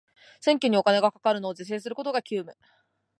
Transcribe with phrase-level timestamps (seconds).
[0.39, 2.57] 選挙にお金がかかるのを是正することが急務